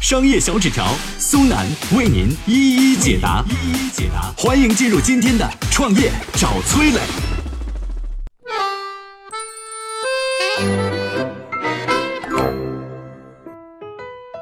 [0.00, 0.86] 商业小纸条
[1.18, 4.32] 苏南为您一一解答，一一解答。
[4.34, 6.98] 欢迎进入今天的创业找崔磊。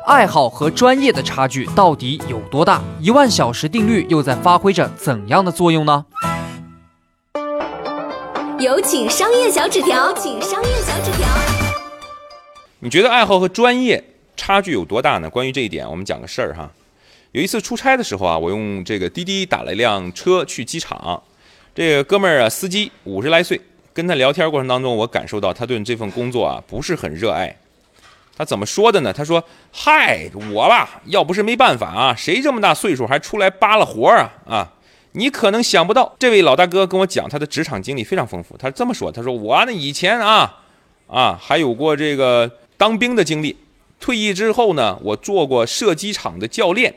[0.07, 2.81] 爱好和专业的差距到底有多大？
[3.01, 6.07] 一万小时定律又在发挥着怎样的作用呢？
[8.61, 11.27] 有请商业小纸条，请商业小纸条。
[12.79, 15.29] 你觉得爱好和专业差距有多大呢？
[15.29, 16.71] 关于这一点，我们讲个事儿哈。
[17.33, 21.23] 有一次出差的时候啊，我用这个滴滴打了一辆车去机场。
[21.75, 23.61] 这个哥们儿啊，司机五十来岁，
[23.93, 27.55] 跟他聊天过程当中，我感受到他对这份工作啊不是很热爱。
[28.37, 29.13] 他怎么说的呢？
[29.13, 34.73] 他说：“嗨，我吧，要不是没办法啊，谁这么大岁数还出来扒拉活儿啊啊！”
[35.13, 38.57] 你可能想不到，这位老大哥跟我讲他的职场经历非常丰富。
[38.57, 40.63] 他是这么说：“他说我呢以前啊
[41.09, 43.57] 啊还有过这个当兵的经历，
[44.01, 46.95] 退役之后呢，我做过射击场的教练，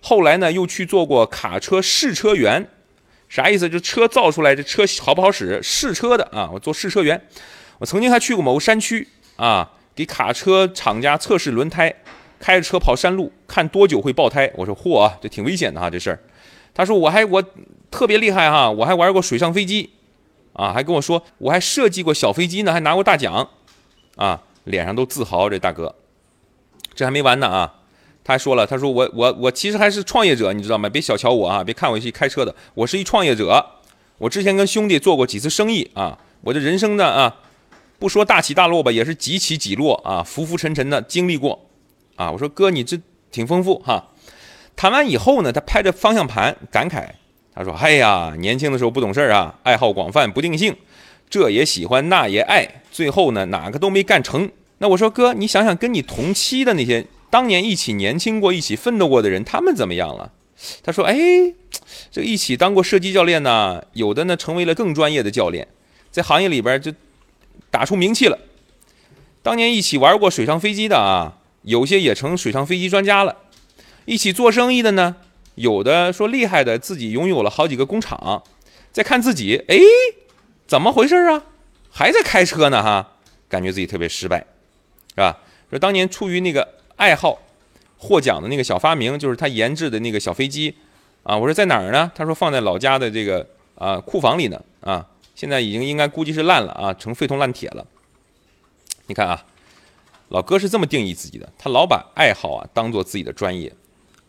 [0.00, 2.68] 后来呢又去做过卡车试车员，
[3.28, 3.68] 啥意思？
[3.68, 7.20] 就车造出来这车好不好使，试车的啊，我做试车员。
[7.78, 11.94] 我曾经还去过某个山区啊，给卡车厂家测试轮胎，
[12.38, 14.50] 开着车跑山路，看多久会爆胎。
[14.56, 16.18] 我说嚯啊，这挺危险的哈，这事儿。”
[16.72, 17.42] 他说：“我还我
[17.90, 19.90] 特别厉害哈，我还玩过水上飞机，
[20.52, 23.48] 啊，还跟我说我还设计过小飞机呢，还拿过大奖，
[24.16, 25.48] 啊，脸上都自豪。
[25.48, 25.94] 这大哥，
[26.96, 27.74] 这还没完呢啊！
[28.24, 30.88] 他还说了，他说我我我其实还是创业者，你知道吗？
[30.88, 33.64] 别小瞧我啊，别看我是一开车的，我是一创业者。
[34.18, 37.36] 我之前跟兄弟做过几次生意啊，我的人生呢啊，
[37.98, 41.66] 不说大起大落吧，也是几起几落啊，浮浮沉沉的经历过，
[42.16, 42.98] 啊，我说哥，你这
[43.30, 44.08] 挺丰富哈。”
[44.74, 47.06] 谈完以后呢，他拍着方向盘感慨
[47.54, 50.74] ：“他说，哎呀，年轻的时候不懂事儿啊，爱好广泛不定性，
[51.30, 54.50] 这也喜欢那也爱，最后呢哪个都没干成。
[54.78, 60.32] 那我说哥，你想想跟你同期的那些当年一起年轻过、一起奋斗过的人，他们怎么样了？”
[60.82, 61.16] 他说：“哎，
[62.10, 65.68] 这一起当过射击教练呢，有的呢成为了更专业的教练，
[66.10, 66.92] 在行业里边就
[67.70, 68.38] 打出名气了。
[69.42, 73.36] 当年一起玩过水上飞机的啊，有些也成水上飞机专家了。”
[74.06, 75.16] 一起做生意的呢，
[75.56, 78.42] 有的说厉害的，自己拥有了好几个工厂，
[78.92, 79.78] 再看自己，哎，
[80.66, 81.42] 怎么回事啊？
[81.90, 83.14] 还在开车呢哈，
[83.48, 84.46] 感觉自己特别失败，
[85.16, 85.36] 是吧？
[85.70, 87.40] 说当年出于那个爱好，
[87.98, 90.72] 获奖的那个小发明，就是他研制的那个小飞机，
[91.24, 92.12] 啊，我说在哪儿呢？
[92.14, 93.44] 他说放在老家的这个
[93.74, 97.84] 啊库房里呢，啊，现在已经应该估计是烂了啊，成废铜烂铁了。
[99.06, 99.44] 你看啊，
[100.28, 103.72] 老哥是这么定义自己的，他老把爱好啊当做自己的专业。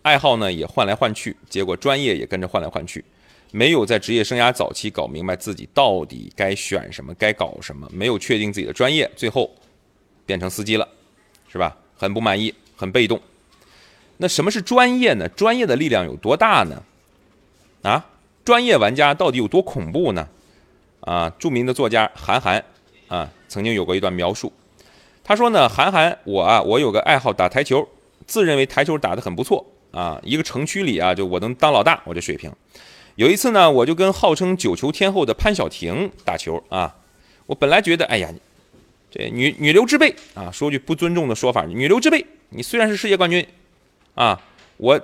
[0.04, 3.04] 爱好呢也换来换去，结果专业也跟着换来换去，
[3.52, 9.54] 没有在职业生涯早期搞明白自己到底该选什么，该搞什么，没有确定自己的专业，最后
[10.28, 10.88] 变成司机了，
[11.52, 11.76] 是吧？
[11.98, 13.20] 很不满意，很被动。
[14.18, 15.28] 那什么是专业呢？
[15.30, 16.84] 专业的力量有多大呢？
[17.82, 18.06] 啊，
[18.46, 20.28] 专业玩家到底有多恐怖呢？
[21.00, 22.64] 啊，著名的作家韩寒
[23.08, 24.54] 啊，曾经有过一段描述，
[25.24, 27.88] 他说呢，韩寒，我啊，我有个爱好打台球，
[28.26, 29.66] 自认为台球打得很不错。
[29.92, 32.52] 啊，一个城区里啊，就我能当老大，我这水平。
[33.16, 36.94] 有一次呢，我就跟号称九球天后的潘晓婷打球啊。
[37.46, 38.30] 我本来觉得，哎呀，
[39.10, 43.46] 这女女流之辈啊，说句不尊重的说法，女流之辈，你虽然是世界冠军
[44.16, 44.42] 啊，
[44.78, 45.00] 我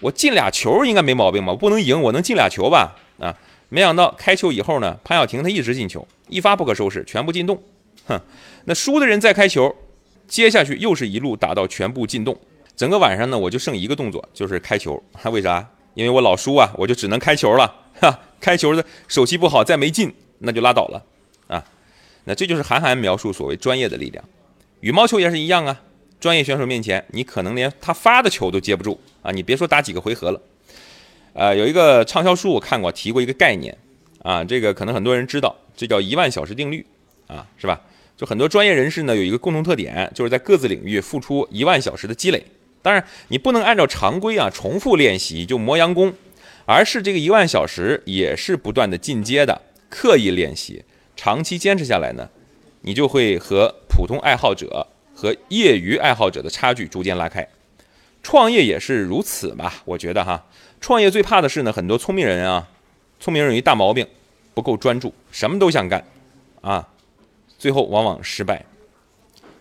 [0.00, 1.52] 我进俩球应该没毛病吧？
[1.52, 2.96] 我不能赢，我能进俩球吧？
[3.18, 3.34] 啊，
[3.68, 7.62] 没想到开球以后呢，潘晓婷她一直进球，一发不可收拾，全部进洞。
[8.06, 8.20] 哼，
[8.64, 9.74] 那输的人再开球，
[10.26, 12.36] 接下去又是一路打到全部进洞。
[12.76, 15.02] 整个晚上呢，我就剩一个动作，就是开球。
[15.32, 15.66] 为啥？
[15.94, 17.74] 因为我老输啊，我就只能开球了。
[18.00, 21.02] 哈，开球的手气不好，再没进，那就拉倒了
[21.46, 21.64] 啊。
[22.26, 24.22] 那这就是韩寒描述所谓专业的力量。
[24.80, 25.80] 羽毛球也是一样啊，
[26.20, 29.32] 专业选手面前，你可能连他发的球都接不住啊。
[29.32, 30.40] 你别说打几个回合了。
[31.32, 33.76] 呃，有一个畅销书我看过，提过一个概念
[34.22, 36.84] 啊，这个可能很多人知道，这叫一万小时定律
[37.26, 37.80] 啊，是吧？
[38.16, 42.42] 就很多专业人士呢，有一个共同特点，就是在各自领域付出一万小时的积累。
[42.80, 46.14] 当然，你不能按照常规啊重复练习就磨洋工，
[46.64, 50.82] 而是这个一万小时也是不断的进阶的，刻意练习，
[51.16, 52.28] 长期坚持下来呢，
[52.82, 57.48] 你就会和普通爱好者和业余爱好者的差距逐渐拉开。
[58.22, 59.82] 创业也是如此吧？
[59.84, 60.44] 我觉得哈，
[60.80, 62.68] 创业最怕的是呢，很多聪明人啊，
[63.18, 64.06] 聪明人有一大毛病，
[64.52, 66.04] 不够专注，什么都想干，
[66.60, 66.88] 啊，
[67.58, 68.64] 最后往往失败。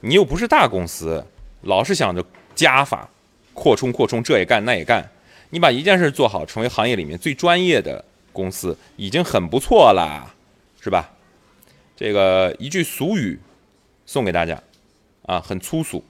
[0.02, 1.26] 你又不是大公司，
[1.62, 2.24] 老是想着
[2.54, 3.10] 加法、
[3.54, 5.10] 扩充、扩充，这也干那也干。
[5.52, 8.04] 你把一件事做好，成为行业里面最专业的
[8.34, 10.34] 公司，已经很不错啦，
[10.82, 11.12] 是吧？
[11.98, 13.40] 这个一句俗语
[14.06, 14.62] 送给大家，
[15.26, 16.04] 啊，很粗俗，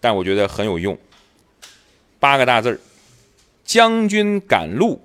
[0.00, 0.98] 但我觉得很有用。
[2.18, 2.78] 八个大字儿：
[3.62, 5.02] 将军赶路，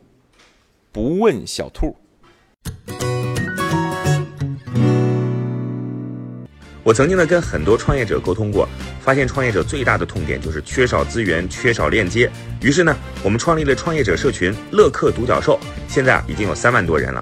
[0.93, 1.97] 不问小兔。
[6.83, 8.65] 我曾经呢跟很多创业者沟通过，
[9.01, 12.31] 发现创业者最大的痛点就是缺少资源、缺少链接。
[12.61, 12.95] 于是呢，
[13.25, 15.59] 我们创立了创业者社群“乐客独角兽”，
[15.89, 17.21] 现在啊已经有三万多人了。